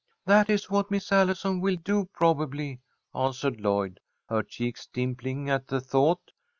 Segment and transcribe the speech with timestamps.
[0.25, 2.81] "That is what Miss Allison will do, probably,"
[3.13, 6.31] answered Lloyd, her cheeks dimpling at the thought.